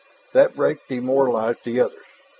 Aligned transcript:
That 0.33 0.55
break 0.55 0.87
demoralized 0.87 1.63
the 1.63 1.81
others. 1.81 2.05